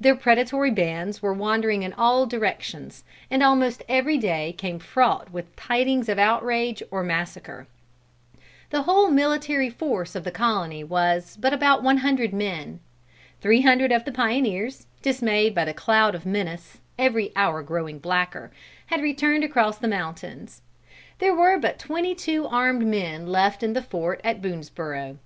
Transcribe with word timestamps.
Their 0.00 0.14
predatory 0.14 0.70
bands 0.70 1.20
were 1.20 1.34
wandering 1.34 1.82
in 1.82 1.92
all 1.94 2.26
directions, 2.26 3.02
and 3.28 3.42
almost 3.42 3.82
every 3.88 4.16
day 4.18 4.54
came 4.56 4.78
fraught 4.78 5.32
with 5.32 5.56
tidings 5.56 6.08
of 6.08 6.16
outrage 6.16 6.80
or 6.92 7.02
massacre. 7.02 7.66
The 8.70 8.82
whole 8.82 9.10
military 9.10 9.70
force 9.70 10.14
of 10.14 10.22
the 10.22 10.30
colony 10.30 10.84
was 10.84 11.36
but 11.40 11.52
about 11.52 11.82
one 11.82 11.96
hundred 11.96 12.32
men. 12.32 12.78
Three 13.40 13.62
hundred 13.62 13.90
of 13.90 14.04
the 14.04 14.12
pioneers, 14.12 14.86
dismayed 15.02 15.56
by 15.56 15.64
the 15.64 15.74
cloud 15.74 16.14
of 16.14 16.24
menace, 16.24 16.78
every 16.96 17.32
hour 17.34 17.60
growing 17.64 17.98
blacker, 17.98 18.52
had 18.86 19.02
returned 19.02 19.42
across 19.42 19.78
the 19.78 19.88
moutains. 19.88 20.60
There 21.18 21.34
were 21.34 21.58
but 21.58 21.80
twenty 21.80 22.14
two 22.14 22.46
armed 22.46 22.86
men 22.86 23.26
left 23.26 23.60
in 23.64 23.72
the 23.72 23.82
fort 23.82 24.20
at 24.22 24.40
Boonesborough. 24.40 25.18